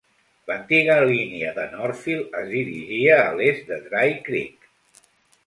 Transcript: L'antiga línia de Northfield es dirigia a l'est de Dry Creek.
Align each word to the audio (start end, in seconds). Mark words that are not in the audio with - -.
L'antiga 0.51 0.95
línia 1.09 1.51
de 1.57 1.65
Northfield 1.73 2.39
es 2.41 2.49
dirigia 2.55 3.19
a 3.27 3.29
l'est 3.37 3.71
de 3.75 3.79
Dry 3.87 4.19
Creek. 4.31 4.69